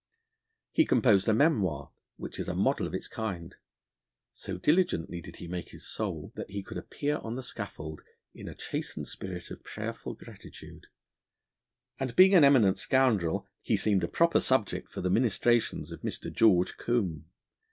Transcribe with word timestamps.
He 0.71 0.83
composed 0.83 1.29
a 1.29 1.33
memoir, 1.35 1.91
which 2.17 2.39
is 2.39 2.47
a 2.49 2.55
model 2.55 2.87
of 2.87 2.93
its 2.95 3.07
kind; 3.07 3.55
so 4.33 4.57
diligently 4.57 5.21
did 5.21 5.35
he 5.35 5.47
make 5.47 5.69
his 5.69 5.87
soul, 5.87 6.31
that 6.33 6.49
he 6.49 6.63
could 6.63 6.79
appear 6.79 7.17
on 7.19 7.35
the 7.35 7.43
scaffold 7.43 8.01
in 8.33 8.47
a 8.47 8.55
chastened 8.55 9.07
spirit 9.07 9.51
of 9.51 9.63
prayerful 9.63 10.15
gratitude; 10.15 10.87
and, 11.99 12.15
being 12.15 12.33
an 12.33 12.43
eminent 12.43 12.79
scoundrel, 12.79 13.47
he 13.61 13.77
seemed 13.77 14.03
a 14.03 14.07
proper 14.07 14.39
subject 14.39 14.91
for 14.91 15.01
the 15.01 15.11
ministrations 15.11 15.91
of 15.91 16.01
Mr. 16.01 16.33
George 16.33 16.77
Combe. 16.77 17.25